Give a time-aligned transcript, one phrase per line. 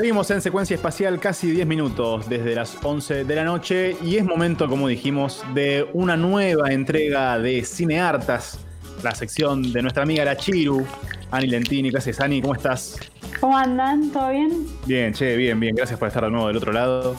[0.00, 4.24] Seguimos en secuencia espacial casi 10 minutos desde las 11 de la noche y es
[4.24, 8.60] momento, como dijimos, de una nueva entrega de Cineartas,
[9.02, 10.86] la sección de nuestra amiga la Chiru,
[11.30, 11.90] Ani Lentini.
[11.90, 12.40] ¿Qué haces, Ani?
[12.40, 12.98] ¿Cómo estás?
[13.40, 14.10] ¿Cómo andan?
[14.10, 14.66] ¿Todo bien?
[14.86, 15.76] Bien, che, bien, bien.
[15.76, 17.14] Gracias por estar de nuevo del otro lado.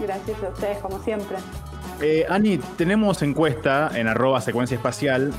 [0.00, 1.36] Gracias a ustedes, como siempre.
[2.00, 5.32] Eh, Ani, tenemos encuesta en arroba secuencia espacial.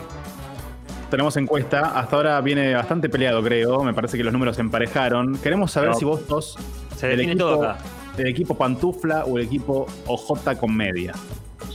[1.12, 1.92] Tenemos encuesta.
[2.00, 3.84] Hasta ahora viene bastante peleado, creo.
[3.84, 5.38] Me parece que los números se emparejaron.
[5.38, 5.96] Queremos saber No.
[5.96, 6.58] si vos sos
[6.98, 7.78] Se define equipo, todo acá.
[8.18, 11.14] del equipo Pantufla o el equipo OJ con media.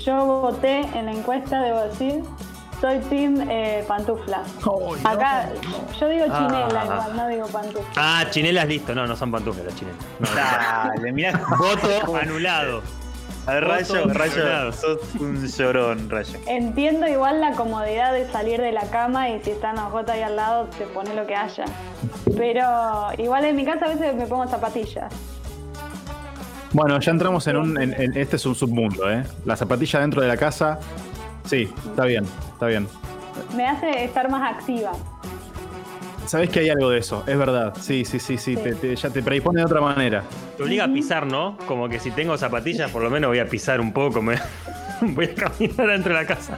[0.04, 2.22] Yo voté en la encuesta, debo decir.
[2.80, 4.42] Soy Team eh, Pantufla.
[5.04, 5.48] Acá,
[5.98, 6.38] yo digo Ah.
[6.38, 7.88] chinela igual, no digo pantufla.
[7.96, 8.94] Ah, chinelas listo.
[8.94, 9.98] No, no son pantuflas las chinelas.
[10.20, 11.40] No, Dale, mirá.
[11.58, 12.82] Voto anulado.
[13.46, 16.36] A ver, Rayo, Rayo, sos un llorón, Rayo.
[16.46, 20.22] Entiendo igual la comodidad de salir de la cama y si están los J ahí
[20.22, 21.64] al lado, te pone lo que haya.
[22.36, 22.64] Pero
[23.18, 25.12] igual en mi casa a veces me pongo zapatillas.
[26.72, 27.80] Bueno, ya entramos en un.
[27.80, 29.22] en- en- este es un submundo, ¿eh?
[29.44, 30.80] La zapatilla dentro de la casa.
[31.44, 32.88] Sí, está bien, está bien.
[33.54, 34.90] Me hace estar más activa.
[36.26, 37.74] Sabés que hay algo de eso, es verdad.
[37.80, 38.56] Sí, sí, sí, sí.
[38.56, 38.62] Sí.
[38.62, 40.24] te- te- ya te predispone de otra manera.
[40.56, 41.56] Te obliga a pisar, ¿no?
[41.66, 44.20] Como que si tengo zapatillas, por lo menos voy a pisar un poco.
[44.22, 44.36] Me...
[45.02, 46.56] Voy a caminar dentro de la casa.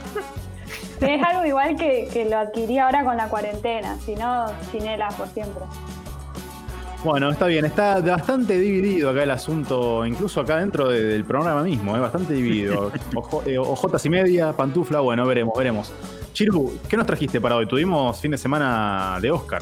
[1.01, 5.27] Es algo igual que, que lo adquirí ahora con la cuarentena, si no, chinelas por
[5.27, 5.63] siempre.
[7.03, 11.63] Bueno, está bien, está bastante dividido acá el asunto, incluso acá dentro de- del programa
[11.63, 11.99] mismo, ¿eh?
[11.99, 12.91] bastante dividido.
[13.15, 15.93] Ojo- eh, ojotas y media, pantufla, bueno, veremos, veremos.
[16.39, 17.65] Chiru, ¿qué nos trajiste para hoy?
[17.65, 19.61] Tuvimos fin de semana de Oscar.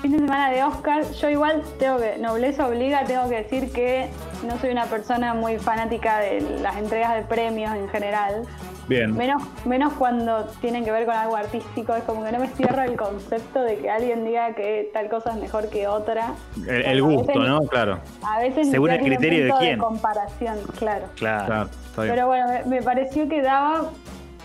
[0.00, 4.08] Fin de semana de Oscar, yo igual tengo que, nobleza obliga, tengo que decir que
[4.46, 8.42] no soy una persona muy fanática de las entregas de premios en general.
[8.86, 9.16] Bien.
[9.16, 12.84] Menos, menos cuando tienen que ver con algo artístico, es como que no me cierra
[12.84, 16.34] el concepto de que alguien diga que tal cosa es mejor que otra.
[16.68, 17.62] El, gusto, veces- ¿no?
[17.62, 19.80] Claro, A veces Según el criterio de quién.
[19.80, 21.06] comparación, claro.
[21.16, 21.46] Claro.
[21.46, 22.14] claro, está bien.
[22.14, 23.90] Pero bueno, me, me pareció que daba,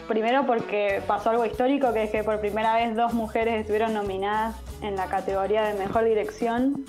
[0.07, 4.55] primero porque pasó algo histórico, que es que por primera vez dos mujeres estuvieron nominadas
[4.81, 6.85] en la categoría de mejor dirección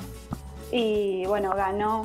[0.70, 2.04] y bueno, ganó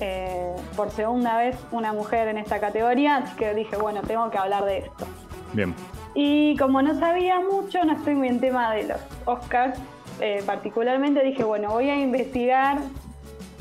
[0.00, 4.38] eh, por segunda vez una mujer en esta categoría, así que dije, bueno, tengo que
[4.38, 5.06] hablar de esto.
[5.52, 5.74] Bien.
[6.14, 9.78] Y como no sabía mucho, no estoy muy en tema de los Oscars,
[10.20, 12.78] eh, particularmente dije, bueno, voy a investigar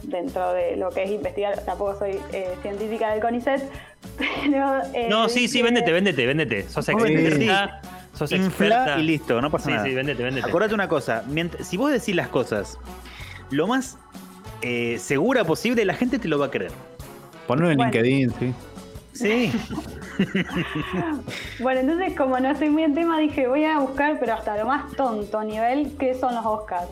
[0.03, 3.69] dentro de lo que es investigar, tampoco soy eh, científica del CONICET,
[4.18, 4.82] pero...
[4.94, 6.68] eh, No, sí, sí, véndete, véndete, véndete.
[6.70, 7.82] Sos experta.
[8.14, 9.00] Sos Infla experta.
[9.00, 9.84] y listo, no pasa Sí, nada.
[9.86, 10.48] sí, véndete, véndete.
[10.50, 11.24] Acordate una cosa,
[11.62, 12.80] si vos decís las cosas
[13.52, 13.98] lo más
[14.62, 16.72] eh, segura posible, la gente te lo va a creer.
[17.46, 17.92] Ponlo en Bueno.
[17.92, 18.54] LinkedIn, sí.
[19.14, 19.52] Sí.
[21.60, 24.66] Bueno, entonces como no estoy muy en tema, dije voy a buscar, pero hasta lo
[24.66, 26.88] más tonto nivel, qué son los Oscars.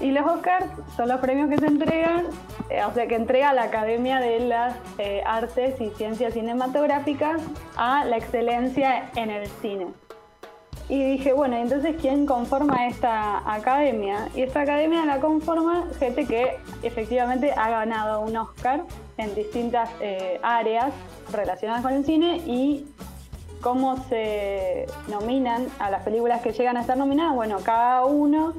[0.00, 0.66] Y los Oscars
[0.96, 2.26] son los premios que se entregan,
[2.70, 7.42] eh, o sea, que entrega la Academia de las eh, Artes y Ciencias Cinematográficas
[7.76, 9.88] a la excelencia en el cine.
[10.88, 14.28] Y dije, bueno, entonces ¿quién conforma esta academia?
[14.34, 18.82] Y esta academia la conforma gente que efectivamente ha ganado un Oscar
[19.16, 20.92] en distintas eh, áreas
[21.30, 22.88] relacionadas con el cine y
[23.60, 27.36] cómo se nominan a las películas que llegan a estar nominadas.
[27.36, 28.54] Bueno, cada uno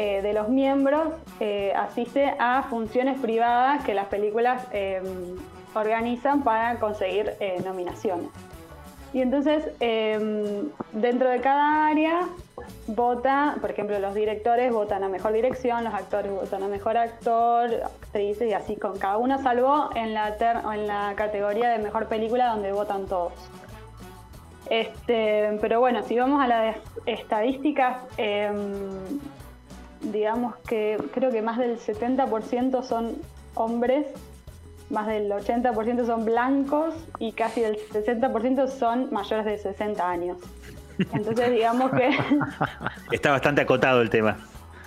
[0.00, 1.08] eh, de los miembros
[1.40, 5.02] eh, asiste a funciones privadas que las películas eh,
[5.74, 7.32] organizan para conseguir
[7.64, 8.28] nominaciones.
[9.12, 9.64] Y entonces,
[10.92, 12.28] dentro de cada área,
[12.86, 17.68] vota, por ejemplo, los directores votan a mejor dirección, los actores votan a mejor actor,
[17.82, 20.36] actrices y así con cada uno, salvo en la,
[20.72, 23.32] en la categoría de mejor película donde votan todos.
[24.70, 26.76] Este, pero bueno, si vamos a las
[27.06, 28.02] estadísticas,
[30.00, 33.16] digamos que creo que más del 70% son
[33.54, 34.06] hombres,
[34.90, 40.38] más del 80% son blancos y casi el 60% son mayores de 60 años.
[41.12, 42.10] Entonces digamos que,
[43.12, 44.36] Está bastante acotado el tema.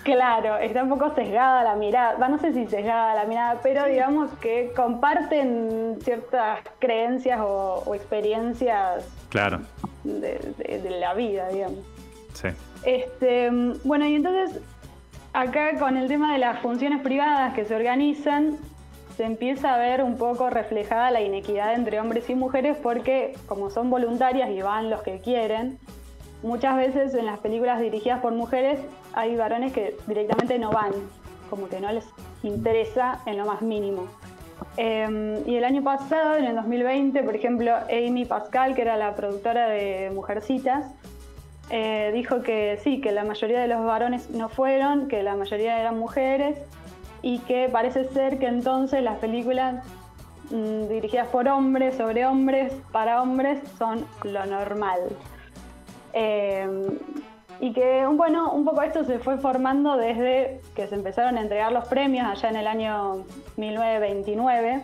[0.03, 4.29] claro, está un poco sesgada la mirada, no sé si sesgada la mirada, pero digamos
[4.41, 9.59] que comparten ciertas creencias o, o experiencias Claro,
[10.03, 11.79] de, de- de la vida, digamos.
[12.33, 12.47] sí.
[12.83, 13.49] Este,
[13.83, 14.59] bueno, y entonces
[15.33, 18.57] acá con el tema de las funciones privadas que se organizan,
[19.15, 23.69] se empieza a ver un poco reflejada la inequidad entre hombres y mujeres porque como
[23.69, 25.77] son voluntarias y van los que quieren,
[26.43, 28.79] muchas veces en las películas dirigidas por mujeres
[29.13, 30.91] hay varones que directamente no van,
[31.49, 32.05] como que no les
[32.43, 34.07] interesa en lo más mínimo.
[34.77, 39.15] Eh, y el año pasado, en el 2020, por ejemplo, Amy Pascal, que era la
[39.15, 40.85] productora de Mujercitas,
[41.69, 45.79] eh, dijo que sí, que la mayoría de los varones no fueron, que la mayoría
[45.79, 46.57] eran mujeres
[47.21, 49.85] y que parece ser que entonces las películas
[50.49, 54.99] mm, dirigidas por hombres, sobre hombres, para hombres, son lo normal.
[56.13, 56.67] Eh,
[57.61, 61.71] y que, bueno, un poco esto se fue formando desde que se empezaron a entregar
[61.71, 63.23] los premios allá en el año
[63.55, 64.83] 1929.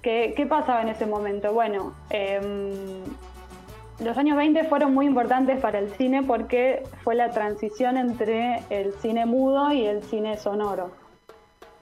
[0.00, 1.52] ¿Qué, qué pasaba en ese momento?
[1.52, 3.04] Bueno, em,
[4.02, 8.92] los años 20 fueron muy importantes para el cine porque fue la transición entre el
[8.94, 10.90] cine mudo y el cine sonoro.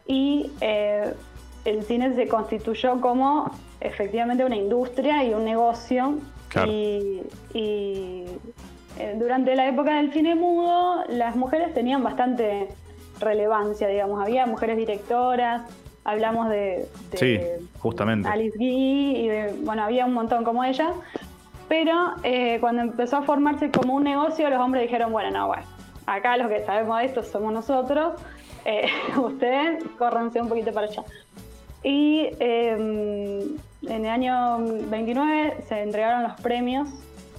[0.06, 1.14] Y eh,
[1.64, 3.50] el cine se constituyó como
[3.80, 6.18] efectivamente una industria y un negocio.
[6.48, 6.70] Claro.
[6.70, 7.22] Y,
[7.54, 8.24] y,
[8.98, 12.68] eh, durante la época del cine mudo, las mujeres tenían bastante
[13.20, 14.20] relevancia, digamos.
[14.20, 15.62] Había mujeres directoras,
[16.04, 18.28] hablamos de, de Sí, justamente.
[18.28, 20.92] Alice Guy y de, bueno, había un montón como ella.
[21.70, 25.62] Pero eh, cuando empezó a formarse como un negocio, los hombres dijeron, bueno, no, bueno,
[26.04, 28.20] acá los que sabemos de esto somos nosotros,
[28.64, 31.04] eh, ustedes córranse un poquito para allá.
[31.84, 33.46] Y eh,
[33.82, 36.88] en el año 29 se entregaron los premios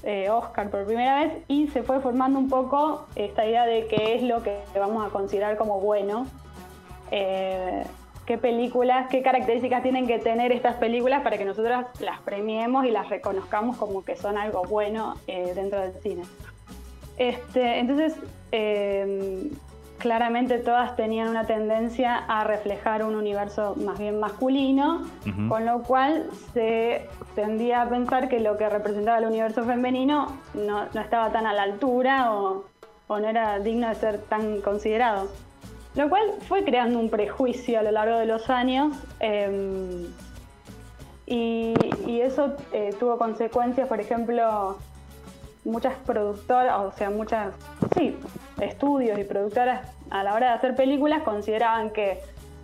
[0.04, 4.16] eh, Oscar por primera vez y se fue formando un poco esta idea de qué
[4.16, 6.26] es lo que vamos a considerar como bueno.
[8.26, 12.92] Qué películas, qué características tienen que tener estas películas para que nosotros las premiemos y
[12.92, 16.24] las reconozcamos como que son algo bueno eh, dentro del cine.
[17.18, 18.16] Este, entonces,
[18.52, 19.52] eh,
[20.02, 25.06] claramente todas tenían una tendencia a reflejar un universo más bien masculino,
[25.48, 30.86] con lo cual se tendía a pensar que lo que representaba el universo femenino no,
[30.92, 32.66] no estaba tan a la altura o,
[33.08, 35.28] o no era digno de ser tan considerado.
[35.96, 38.96] Lo cual fue creando un prejuicio a lo largo de los años
[41.26, 41.74] y,
[42.08, 44.78] y eso eh, tuvo consecuencias, por ejemplo,
[45.64, 47.54] muchas productoras, o sea, muchas,
[47.96, 48.18] sí,
[48.60, 52.20] estudios y productoras a la hora de hacer películas consideraban que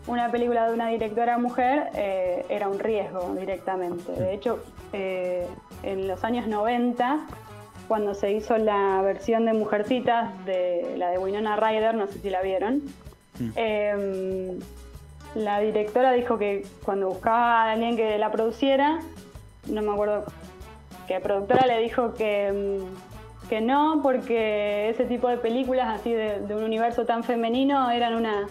[0.07, 4.11] una película de una directora mujer eh, era un riesgo directamente.
[4.11, 4.63] De hecho,
[4.93, 5.47] eh,
[5.83, 7.25] en los años 90,
[7.87, 12.29] cuando se hizo la versión de Mujercitas de la de Winona Ryder, no sé si
[12.29, 12.81] la vieron,
[13.55, 14.57] eh,
[15.35, 18.99] la directora dijo que cuando buscaba a alguien que la produciera,
[19.67, 20.25] no me acuerdo
[21.07, 26.39] que productora le dijo que, mm, que no, porque ese tipo de películas así de,
[26.39, 28.47] de un universo tan femenino eran una,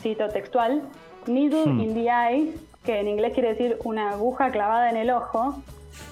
[0.00, 0.82] cito textual,
[1.26, 1.80] needle Hmm.
[1.80, 2.54] in the eye,
[2.84, 5.62] que en inglés quiere decir una aguja clavada en el ojo.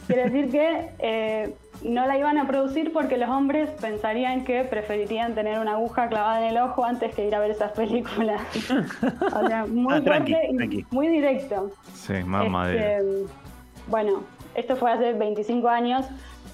[0.07, 5.35] Quiere decir que eh, no la iban a producir porque los hombres pensarían que preferirían
[5.35, 8.41] tener una aguja clavada en el ojo antes que ir a ver esas películas.
[9.35, 11.71] o sea, muy Ah, tranqui, fuerte y muy directo.
[11.95, 12.99] Sí, mamadera.
[12.99, 13.27] Este,
[13.87, 14.23] bueno,
[14.55, 16.07] esto fue hace 25 años.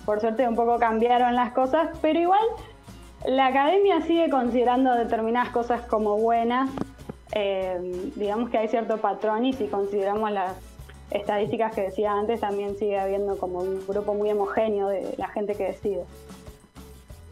[0.05, 2.45] Por suerte un poco cambiaron las cosas, pero igual
[3.27, 6.69] la academia sigue considerando determinadas cosas como buenas.
[7.33, 10.53] Eh, digamos que hay cierto patrón y si consideramos las
[11.15, 15.55] estadísticas que decía antes, también sigue habiendo como un grupo muy homogéneo de la gente
[15.55, 16.03] que decide.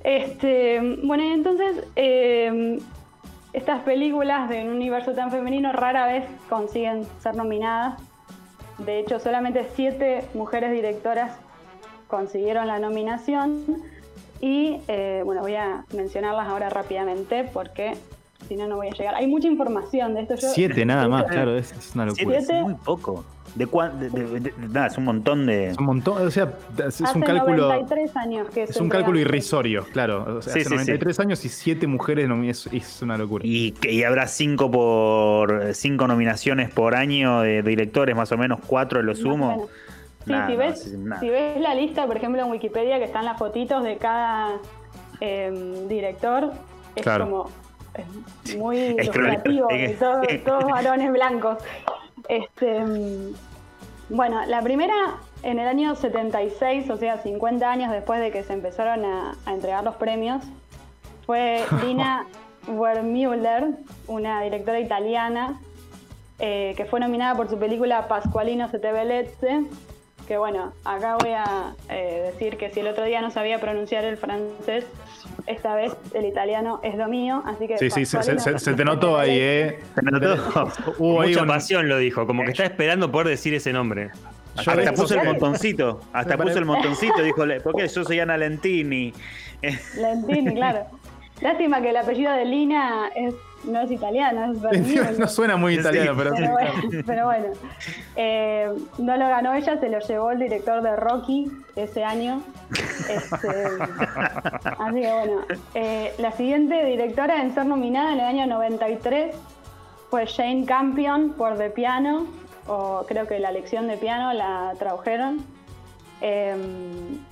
[0.04, 2.80] Este, bueno, entonces eh,
[3.52, 8.00] estas películas de un universo tan femenino rara vez consiguen ser nominadas.
[8.78, 11.36] De hecho, solamente siete mujeres directoras
[12.08, 13.62] consiguieron la nominación.
[14.40, 17.92] Y eh, bueno, voy a mencionarlas ahora rápidamente porque
[18.48, 19.14] si no, no voy a llegar.
[19.14, 20.34] Hay mucha información de esto.
[20.34, 22.58] Yo- Siete nada más, claro, es, es una Siete locura.
[22.58, 23.24] es muy poco.
[23.54, 25.68] ¿De de- de- de- nada, es un montón de.
[25.70, 27.68] Es un montón, o sea, es, es Hace un cálculo.
[27.68, 30.38] 93 años que Es un cálculo irrisorio, claro.
[30.38, 33.44] O sea, Sí, hace sí, 93 años y siete mujeres nomi- es, es una locura.
[33.46, 38.60] Y, que- y habrá cinco por cinco nominaciones por año de directores, más o menos
[38.66, 39.68] cuatro de lo sumo.
[40.24, 43.82] Nada, si, ves, si ves la lista, por ejemplo, en Wikipedia, que están las fotitos
[43.84, 44.52] de cada
[45.20, 46.52] em, director,
[46.96, 47.24] es Claro.
[47.26, 47.50] como
[48.44, 51.58] es muy Es y todo- todos varones blancos.
[52.28, 52.84] Este,
[54.08, 58.52] bueno, la primera en el año 76, o sea, 50 años después de que se
[58.52, 60.42] empezaron a, a entregar los premios,
[61.26, 62.26] fue Lina
[62.68, 63.70] Wermüller,
[64.06, 65.60] una directora italiana,
[66.38, 69.64] eh, que fue nominada por su película Pascualino se te velezze,
[70.26, 74.04] que bueno, acá voy a eh, decir que si el otro día no sabía pronunciar
[74.04, 74.84] el francés,
[75.52, 77.78] esta vez el italiano es lo mío, así que...
[77.78, 79.78] Sí, sí, se, se- Pascualino se- se te notó ahí, ¿eh?
[79.94, 80.72] Se notó.
[80.98, 84.10] Hubo ahí Mucha un- pasión lo dijo, como que está esperando poder decir ese nombre.
[84.56, 86.00] Yo Hasta puso el montoncito.
[86.12, 87.22] Hasta puso el montoncito.
[87.22, 89.12] Dijo, porque yo soy Ana Lentini.
[89.96, 90.84] Lentini, claro.
[91.40, 95.80] Lástima que el apellido de Lina es, no es italiano, es no suena muy Sí.
[95.80, 96.42] italiano, pero sí.
[96.42, 96.72] Pero bueno,
[97.06, 97.46] pero bueno.
[98.16, 102.42] Eh, no lo ganó ella, se lo llevó el director de Rocky ese año.
[103.08, 103.48] Este,
[104.78, 105.40] así que bueno.
[105.74, 109.34] eh, la siguiente directora en ser nominada en el año 93
[110.10, 112.26] fue Jane Campion por The Piano,
[112.66, 115.44] o creo que la lección de piano la tradujeron.
[116.24, 116.54] Eh,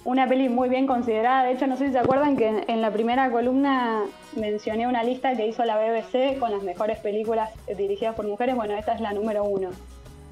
[0.05, 1.45] una peli muy bien considerada.
[1.45, 4.03] De hecho, no sé si se acuerdan que en, en la primera columna
[4.35, 8.57] mencioné una lista que hizo la BBC con las mejores películas dirigidas por mujeres.
[8.57, 9.71] Bueno, esta es la número uno.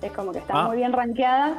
[0.02, 0.66] Es como que está Ah.
[0.66, 1.54] muy bien rankeada.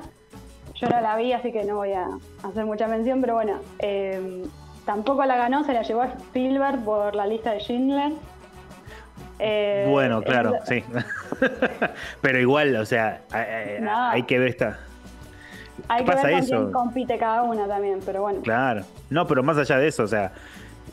[0.75, 2.06] Yo no la vi, así que no voy a
[2.44, 4.44] hacer mucha mención, pero bueno, eh,
[4.86, 8.12] tampoco la ganó, se la llevó a Spielberg por la lista de Schindler.
[9.39, 10.84] Eh, Bueno, claro, es- sí.
[12.22, 14.10] Pero igual, o sea, hay, hay- No.
[14.10, 14.79] hay que ver esta.
[15.88, 16.55] Hay que pasa ver con eso?
[16.57, 18.41] quién compite cada una también, pero bueno.
[18.41, 18.83] Claro.
[19.09, 20.31] No, pero más allá de eso, o sea,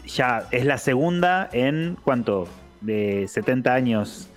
[0.07, 2.47] ya es la segunda en cuánto?
[2.81, 4.29] De 70 años.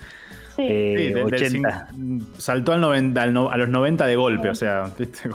[0.55, 0.63] Sí.
[0.67, 1.87] eh, Sí, de- del 80.
[1.93, 5.29] cin- saltó al 90, al no- a los 90 de golpe, o sea, ¿viste?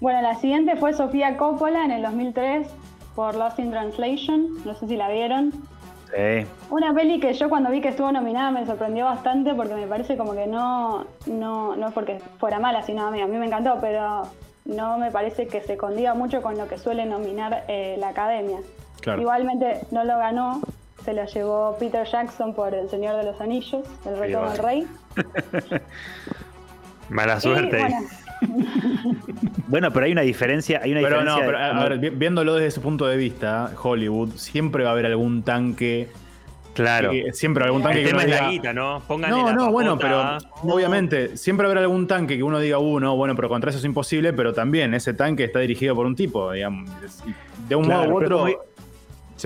[0.00, 2.68] Bueno, la siguiente fue Sofía Coppola en el 2003
[3.14, 4.48] por Lost in Translation.
[4.64, 5.52] No sé si la vieron.
[6.14, 6.46] Sí.
[6.70, 10.16] Una peli que yo cuando vi que estuvo nominada me sorprendió bastante porque me parece
[10.16, 13.46] como que no, no, no es porque fuera mala, sino a mí, a mí me
[13.46, 14.28] encantó, pero
[14.66, 18.58] no me parece que se condiga mucho con lo que suele nominar eh, la academia.
[19.00, 19.22] Claro.
[19.22, 20.60] Igualmente no lo ganó,
[21.04, 24.86] se lo llevó Peter Jackson por El Señor de los Anillos, El Retorno del Rey.
[27.08, 27.78] Mala Y, suerte.
[27.78, 27.96] bueno,
[29.68, 30.80] Bueno, pero hay una diferencia.
[30.82, 33.70] Hay una Pero no, pero a, a ver, vi- viéndolo desde ese punto de vista,
[33.82, 36.08] Hollywood, siempre va a haber algún tanque.
[36.74, 37.10] claro.
[37.10, 39.02] que- siempre algún tanque El que tema uno es la diga- guita, ¿no?
[39.06, 43.16] Pónganle No, la no, bueno, pero obviamente siempre habrá algún tanque que uno diga uno,
[43.16, 46.50] bueno, pero contra eso es imposible, pero también ese tanque está dirigido por un tipo,
[46.52, 46.90] digamos.
[47.68, 48.50] De un Claro, modo u otro como-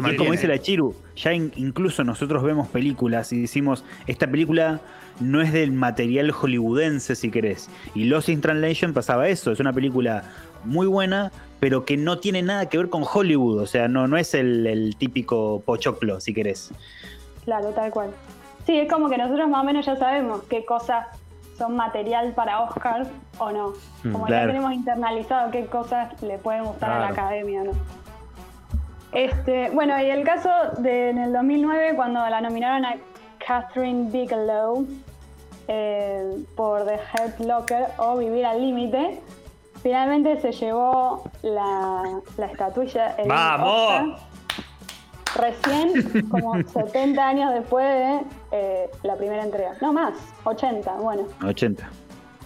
[0.02, 4.26] se Y como dice la Chiru, ya in- incluso nosotros vemos películas y decimos, esta
[4.26, 4.80] película
[5.20, 7.68] no es del material hollywoodense, si querés.
[7.94, 10.24] Y Lost in Translation pasaba eso, es una película
[10.64, 14.16] muy buena, pero que no tiene nada que ver con Hollywood, o sea, no, no
[14.18, 16.70] es el, el típico pochoclo, si querés.
[17.44, 18.10] Claro, tal cual.
[18.66, 21.06] Sí, es como que nosotros más o menos ya sabemos qué cosas
[21.56, 23.06] son material para Oscar
[23.38, 23.72] o no.
[24.04, 24.46] Mm, Como claro.
[24.48, 27.70] ya tenemos internalizado qué cosas le pueden gustar a la academia, ¿no?
[29.16, 32.96] Este, bueno, y el caso de en el 2009, cuando la nominaron a
[33.38, 34.86] Catherine Bigelow
[35.68, 39.22] eh, por The Hurt Locker o Vivir al Límite,
[39.82, 43.12] finalmente se llevó la, la estatuilla.
[43.12, 43.90] el ¡Vamos!
[43.90, 44.26] Oscar.
[45.34, 48.20] Recién, como 70 años después de
[48.52, 49.72] eh, la primera entrega.
[49.80, 50.12] No más,
[50.44, 51.22] 80, bueno.
[51.42, 51.88] 80.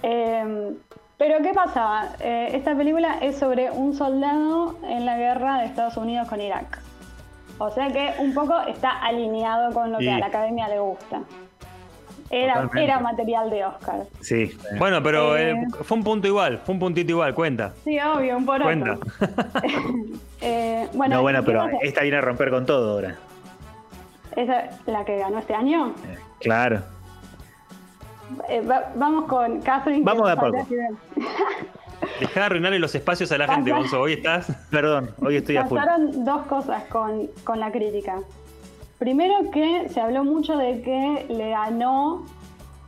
[0.05, 0.73] Eh,
[1.21, 2.09] pero ¿qué pasaba?
[2.21, 6.81] Eh, esta película es sobre un soldado en la guerra de Estados Unidos con Irak.
[7.59, 11.21] O sea que un poco está alineado con lo que a la academia le gusta.
[12.31, 14.05] Era, material de Oscar.
[14.21, 14.57] Sí.
[14.79, 15.51] Bueno, pero Eh.
[15.51, 17.75] eh, fue un punto igual, fue un puntito igual, cuenta.
[17.85, 18.65] Sí, obvio, un poroto.
[18.65, 18.97] Cuenta.
[20.43, 23.15] Eh, bueno, no, bueno, ¿qué pero esta viene a romper con todo ahora.
[24.35, 25.95] ¿Esa es la que ganó este año?
[26.39, 26.81] Claro.
[28.49, 30.03] Eh, va- vamos con Catherine.
[30.05, 30.69] Vamos de a falta poco.
[30.69, 30.91] que ver.
[32.21, 33.71] Dejá de arruinarle los espacios a la gente.
[33.73, 34.01] Gonzo.
[34.01, 34.47] Hoy estás.
[34.71, 35.79] Perdón, hoy estoy a full.
[35.79, 38.19] Pasaron dos cosas con, con la crítica.
[38.99, 42.25] Primero que se habló mucho de que le ganó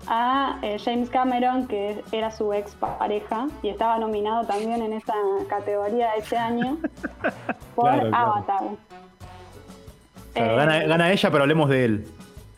[0.09, 5.15] a eh, James Cameron, que era su ex pareja, y estaba nominado también en esa
[5.49, 6.77] categoría ese año,
[7.75, 8.17] por Claro, claro.
[8.33, 8.59] Avatar.
[10.35, 12.07] Claro, Eh, gana, gana ella, pero hablemos de él.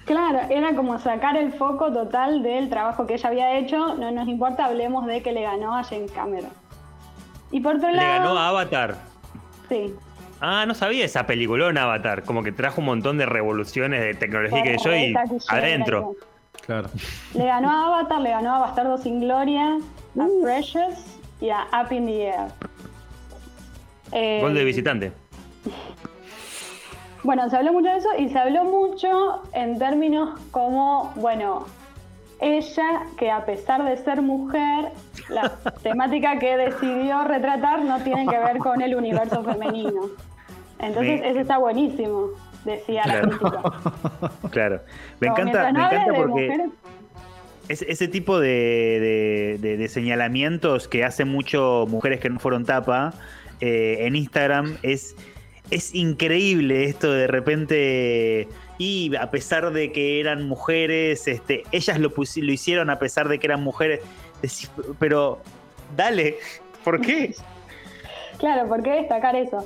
[0.04, 3.94] Claro, era como sacar el foco total del trabajo que ella había hecho.
[3.96, 6.50] No nos importa, hablemos de que le ganó a James Cameron.
[7.50, 8.96] Y por otro Le lado, ganó a Avatar.
[9.68, 9.94] sí,
[10.40, 12.22] Ah, no sabía esa peliculón Avatar.
[12.24, 15.14] Como que trajo un montón de revoluciones de tecnología que yo y
[15.48, 16.16] adentro.
[16.66, 16.90] Claro.
[17.32, 19.78] Le ganó a Avatar, le ganó a Bastardo sin Gloria,
[20.18, 22.48] a Precious y a Up in the Air.
[24.12, 25.12] Eh, Gol de visitante.
[27.24, 31.66] Bueno, se habló mucho de eso y se habló mucho en términos como, bueno,
[32.40, 34.90] ella que a pesar de ser mujer,
[35.30, 35.50] la
[35.82, 40.02] temática que decidió retratar no tiene que ver con el universo femenino.
[40.78, 42.28] Entonces, Me- eso está buenísimo,
[42.64, 43.28] decía la Claro.
[43.30, 43.62] crítica.
[44.50, 44.80] Claro.
[45.20, 46.28] Me encanta, no me encanta porque.
[46.28, 46.70] mujeres,
[47.70, 52.66] Es- ese tipo de, de- de- de señalamientos que hacen mucho mujeres que no fueron
[52.66, 53.14] tapa
[53.62, 55.16] eh, en Instagram es,
[55.70, 58.48] es increíble esto de repente.
[58.78, 63.38] Y a pesar de que eran mujeres, este, ellas lo, lo hicieron a pesar de
[63.38, 64.00] que eran mujeres.
[64.98, 65.38] Pero
[65.96, 66.36] dale,
[66.84, 67.34] ¿por qué?
[68.36, 69.64] Claro, ¿por qué destacar eso?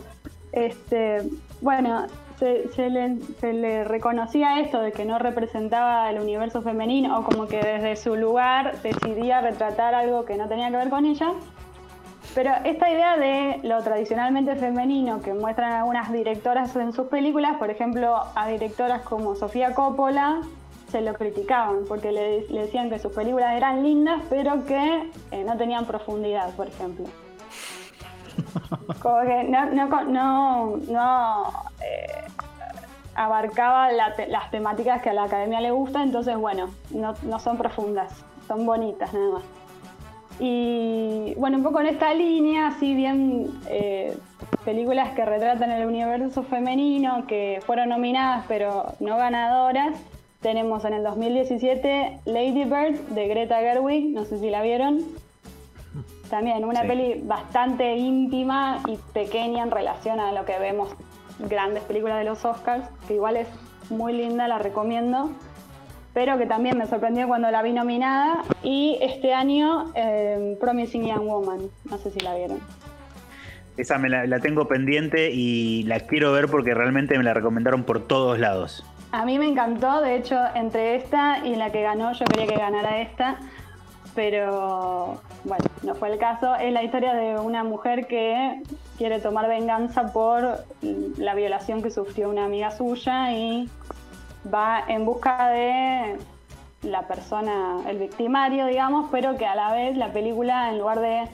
[0.52, 1.22] Este,
[1.62, 2.06] bueno,
[2.38, 7.24] se, se le, se le reconocía esto de que no representaba el universo femenino o
[7.24, 11.32] como que desde su lugar decidía retratar algo que no tenía que ver con ella.
[12.38, 17.68] Pero esta idea de lo tradicionalmente femenino que muestran algunas directoras en sus películas, por
[17.68, 20.42] ejemplo, a directoras como Sofía Coppola,
[20.88, 25.56] se lo criticaban porque le, decían que sus películas eran lindas, pero que eh, no
[25.56, 27.06] tenían profundidad, por ejemplo.
[29.02, 30.76] Como que no,
[31.82, 32.24] eh,
[33.16, 38.12] abarcaba las temáticas que a la academia le gusta, entonces bueno, no, no son profundas,
[38.46, 39.57] son bonitas nada más.
[40.40, 44.16] Y bueno, un poco en esta línea, así bien eh,
[44.64, 49.96] películas que retratan el universo femenino, que fueron nominadas pero no ganadoras.
[50.40, 55.02] Tenemos en el 2017 Lady Bird de Greta Gerwig, no sé si la vieron.
[56.30, 56.86] También una Sí.
[56.88, 60.90] peli bastante íntima y pequeña en relación a lo que vemos
[61.40, 63.48] grandes películas de los Oscars, que igual es
[63.90, 65.30] muy linda, la recomiendo,
[66.14, 68.42] pero que también me sorprendió cuando la vi nominada.
[68.62, 72.58] Y este año eh, Promising Young Woman, no sé si la vieron.
[73.76, 77.84] Esa me la, la tengo pendiente y la quiero ver porque realmente me la recomendaron
[77.84, 78.84] por todos lados.
[79.12, 82.56] A mí me encantó, de hecho, entre esta y la que ganó, yo quería que
[82.60, 83.38] ganara esta,
[84.14, 86.56] pero bueno, no fue el caso.
[86.56, 88.60] Es la historia de una mujer que
[88.98, 93.70] quiere tomar venganza por la violación que sufrió una amiga suya y
[94.52, 96.18] va en busca de
[96.82, 101.24] la persona, el victimario, digamos, pero que a la vez la película, en lugar de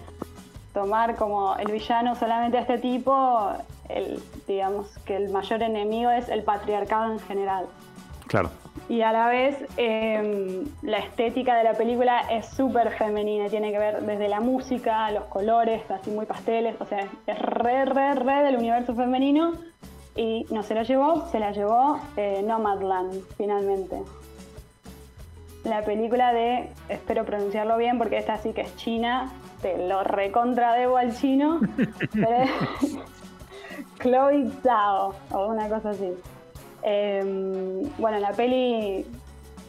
[0.73, 3.50] tomar como el villano solamente a este tipo,
[3.88, 7.66] el, digamos que el mayor enemigo es el patriarcado en general.
[8.26, 8.50] Claro.
[8.88, 13.78] Y a la vez eh, la estética de la película es súper femenina, tiene que
[13.78, 18.42] ver desde la música, los colores, así muy pasteles, o sea, es re, re, re
[18.42, 19.52] del universo femenino
[20.16, 24.02] y no se lo llevó, se la llevó eh, Nomadland finalmente.
[25.64, 30.75] La película de, espero pronunciarlo bien porque esta sí que es china, te lo recontra
[30.75, 31.61] debo al chino,
[32.12, 32.99] pero es
[34.00, 36.12] Chloe Zhao o una cosa así.
[36.83, 39.06] Eh, bueno, la peli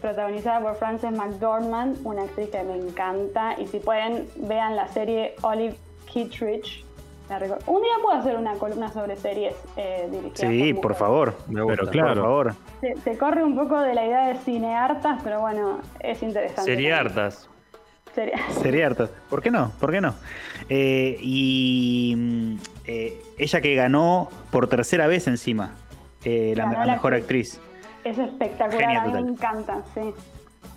[0.06, 3.60] protagonizada por Frances McDormand, una actriz que me encanta.
[3.60, 6.85] Y si pueden, vean la serie Olive Kittredge.
[7.68, 11.36] Un día puedo hacer una columna sobre series eh, dirigidas Sí, por favor.
[11.48, 11.78] Me gusta.
[11.82, 12.14] Pero claro.
[12.14, 12.54] Por favor.
[12.82, 16.64] Se, se corre un poco de la idea de cineartas, pero bueno, es interesante.
[18.62, 19.10] Sería harto.
[19.30, 19.72] ¿Por qué no?
[19.80, 20.14] ¿Por qué no?
[20.70, 25.72] Eh, y mm, eh, ella que ganó por tercera vez encima,
[26.24, 27.56] eh, la, la la mejor actriz.
[27.56, 27.76] actriz.
[28.04, 29.26] Es espectacular, Genia a mí total.
[29.26, 30.14] me encanta, sí.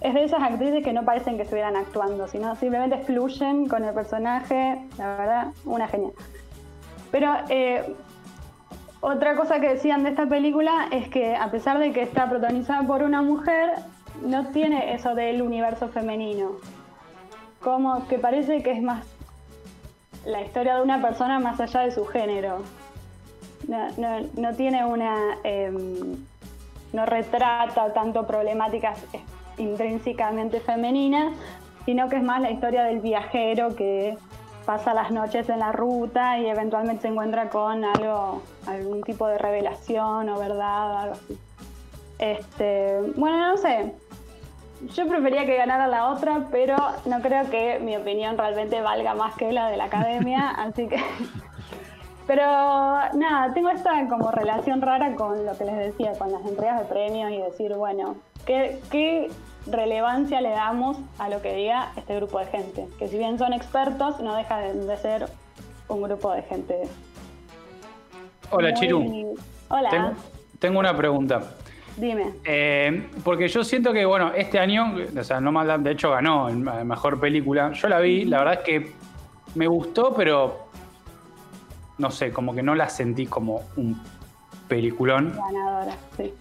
[0.00, 3.92] Es de esas actrices que no parecen que estuvieran actuando, sino simplemente fluyen con el
[3.92, 6.10] personaje, la verdad, una genia.
[7.10, 7.96] Pero eh,
[9.00, 12.86] otra cosa que decían de esta película es que a pesar de que está protagonizada
[12.86, 13.70] por una mujer,
[14.24, 16.52] no tiene eso del universo femenino.
[17.62, 19.04] Como que parece que es más
[20.24, 22.62] la historia de una persona más allá de su género.
[23.66, 25.38] No, tiene una...
[25.44, 26.16] em,
[26.92, 28.98] no retrata tanto problemáticas
[29.58, 31.34] intrínsecamente femeninas,
[31.84, 34.16] sino que es más la historia del viajero que
[34.66, 39.38] pasa las noches en la ruta y eventualmente se encuentra con algo, algún tipo de
[39.38, 41.38] revelación o verdad o algo así.
[42.18, 43.94] Este, bueno, no sé.
[44.94, 49.34] Yo prefería que ganara la otra, pero no creo que mi opinión realmente valga más
[49.36, 51.02] que la de la academia, así que
[52.28, 52.44] pero
[53.14, 56.84] nada, tengo esta como relación rara con lo que les decía, con las entregas de
[56.84, 59.30] premios y decir, bueno, ¿qué, qué
[59.70, 62.86] relevancia le damos a lo que diga este grupo de gente?
[62.98, 65.26] Que si bien son expertos, no deja de, de ser
[65.88, 66.82] un grupo de gente.
[68.50, 69.34] Hola, muy- Chiru.
[69.68, 70.12] Hola, Tengo,
[70.58, 71.42] tengo una pregunta.
[71.96, 72.32] dime.
[72.44, 76.84] Eh, porque yo siento que, bueno, este año, o sea, Nomadland de hecho ganó la
[76.84, 77.72] mejor película.
[77.72, 78.92] Yo la vi, la verdad es que
[79.54, 80.68] me gustó, pero
[81.98, 84.00] no sé, como que no la sentí como un
[84.68, 85.32] peliculón.
[85.36, 86.32] Ganadora, sí.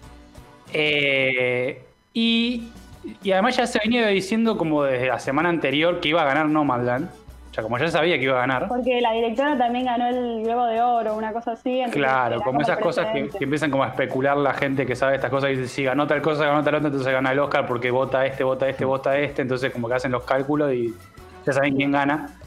[0.73, 2.69] Eh, y,
[3.23, 6.47] y además ya se venía diciendo como desde la semana anterior que iba a ganar
[6.47, 7.09] Nomadland.
[7.49, 8.67] O sea, como ya sabía que iba a ganar.
[8.67, 11.81] Porque la directora también ganó el Globo de Oro, una cosa así.
[11.91, 15.49] Claro, como esas cosas que, empiezan como a especular la gente que sabe estas cosas
[15.49, 18.25] y dice, si ganó tal cosa, ganó tal otra, entonces gana el Oscar porque vota
[18.27, 20.93] este, vota este, vota este, entonces como que hacen los cálculos y
[21.47, 22.37] ya saben quién gana.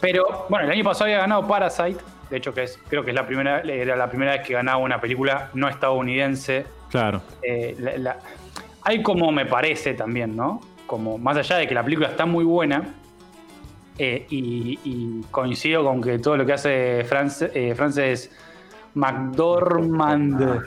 [0.00, 1.98] Pero bueno, el año pasado había ganado Parasite,
[2.30, 4.78] de hecho que es, creo que es la primera, era la primera vez que ganaba
[4.78, 6.64] una película no estadounidense.
[6.90, 7.22] Claro.
[7.42, 8.16] Eh, la- la-
[8.84, 10.60] hay como me parece también, ¿no?
[10.86, 12.94] Como más allá de que la película está muy buena,
[13.98, 18.30] eh, y, y coincido con que todo lo que hace France- eh, Frances
[18.94, 20.62] McDormand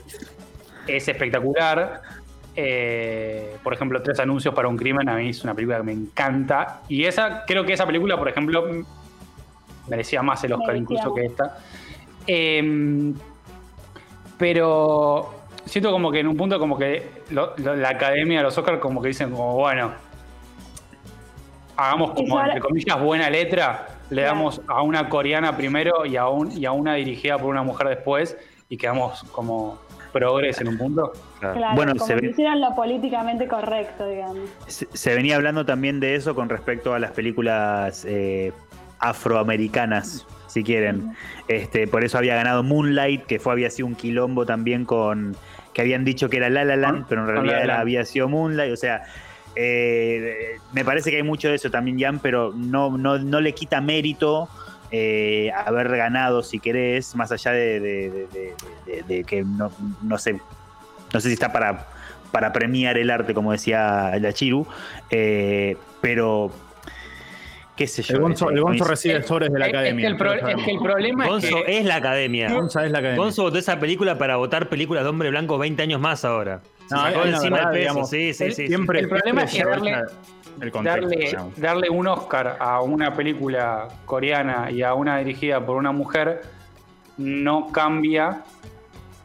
[0.87, 2.01] es espectacular.
[2.55, 5.91] Eh, por ejemplo, Tres anuncios para un crimen, a mí es una película que me
[5.91, 6.81] encanta.
[6.87, 8.63] Y esa, creo que esa película, por ejemplo,
[9.87, 11.57] merecía más el Oscar Merecía incluso que esta.
[12.27, 13.13] Em,
[14.37, 15.33] pero
[15.65, 18.79] siento como que en un punto como que lo- lo- la academia de los Oscars
[18.79, 19.91] como que dicen como, bueno,
[21.77, 24.35] hagamos como, entre comillas, buena letra, le Claro.
[24.37, 27.87] damos a una coreana primero y a, un, y a una dirigida por una mujer
[27.89, 28.37] después
[28.69, 29.79] y quedamos como
[30.13, 31.11] progres en un punto.
[31.39, 31.55] Claro.
[31.57, 34.49] Claro, Bueno, como se hicieran lo políticamente correcto, digamos.
[34.67, 38.53] Se, se venía hablando también de eso con respecto a las películas eh,
[38.99, 41.13] afroamericanas, si quieren.
[41.49, 45.35] Este, por eso había ganado Moonlight, que fue había sido un quilombo también con
[45.75, 48.73] que habían dicho que era La La Land, pero en realidad era- había sido Moonlight.
[48.73, 49.03] O sea,
[49.55, 53.53] eh, me parece que hay mucho de eso también, Jan, pero no, no, no le
[53.53, 54.49] quita mérito.
[54.91, 58.27] eh, haber ganado, si querés, más allá de-
[59.07, 59.71] de que no,
[60.03, 60.39] no sé
[61.13, 61.87] no sé si está para,
[62.31, 64.65] para premiar el arte, como decía la Chiru,
[65.09, 66.51] eh, pero
[67.75, 68.15] qué sé yo.
[68.15, 70.01] El Gonzo, el eh, Gonzo recibe sobres de la Es- es academia.
[70.01, 70.83] que el, es que el sabemos.
[70.83, 71.77] problema es Gonzo que...
[71.77, 72.49] es la academia.
[72.53, 73.23] Gonza es la academia.
[73.23, 76.61] Gonzo votó esa película para votar películas de hombre blanco 20 años más ahora.
[76.87, 77.79] Se No, sacó encima verdad, el peso.
[77.79, 78.67] digamos, sí, sí, el- sí.
[78.67, 80.15] Siempre, El problema siempre es que darle- aprovecha
[80.61, 81.01] el contexto.
[81.01, 81.59] darle, digamos.
[81.59, 86.41] darle un Oscar a una película coreana y a una dirigida por una mujer
[87.17, 88.43] no cambia.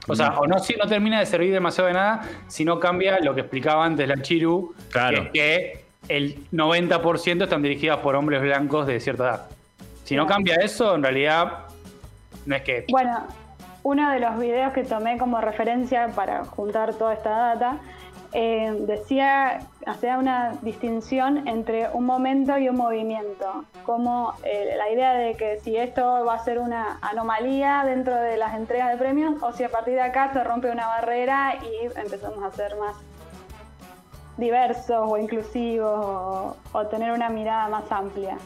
[0.08, 3.20] O sea, o no, si- no termina de servir demasiado de nada si no cambia
[3.20, 5.30] lo que explicaba antes la Chiru, Claro.
[5.32, 9.48] que es que el 90% están dirigidas por hombres blancos de cierta edad.
[10.04, 11.66] Si no cambia eso, en realidad
[12.46, 12.86] no es que...
[12.90, 13.26] Bueno,
[13.82, 17.78] uno de los videos que tomé como referencia para juntar toda esta data
[18.32, 23.64] eh, decía, hacía una distinción entre un momento y un movimiento.
[23.84, 28.36] Como eh, la idea de que si esto va a ser una anomalía dentro de
[28.36, 31.86] las entregas de premios o si a partir de acá se rompe una barrera y
[31.98, 32.96] empezamos a ser más
[34.40, 38.36] diversos o inclusivos o, o tener una mirada más amplia.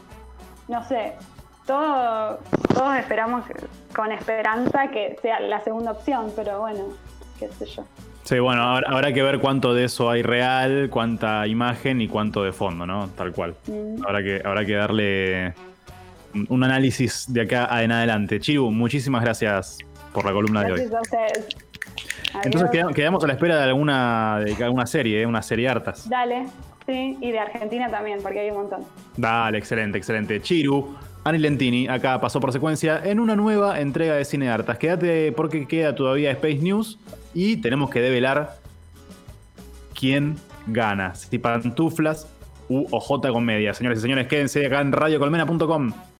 [0.68, 1.14] No sé,
[1.66, 2.40] todo,
[2.74, 3.44] todos esperamos
[3.94, 6.84] con esperanza que sea la segunda opción, pero bueno,
[7.38, 7.84] qué sé yo.
[8.24, 12.42] Sí, bueno, habrá, habrá que ver cuánto de eso hay real, cuánta imagen y cuánto
[12.42, 13.08] de fondo, ¿no?
[13.10, 13.54] Tal cual.
[13.66, 14.02] Mm.
[14.04, 15.54] Habrá que, habrá que darle
[16.48, 18.40] un análisis de acá en adelante.
[18.40, 19.78] Chiru, muchísimas gracias
[20.12, 20.80] por la columna de hoy.
[20.80, 21.48] A ustedes.
[22.42, 25.26] Entonces quedamos, quedamos a la espera de alguna, de alguna serie, ¿eh?
[25.26, 26.08] una serie hartas.
[26.08, 26.46] Dale,
[26.86, 28.80] sí, y de Argentina también, porque hay un montón.
[29.16, 30.40] Dale, excelente, excelente.
[30.40, 34.78] Chiru, Ani Lentini, acá pasó por secuencia en una nueva entrega de Cine Hartas.
[34.78, 36.98] Quédate porque queda todavía Space News
[37.32, 38.56] y tenemos que develar
[39.98, 41.14] quién gana.
[41.14, 42.28] Si pantuflas
[42.68, 43.74] u OJ Comedia.
[43.74, 45.92] Señores y señores, quédense acá en radiocolmena.com.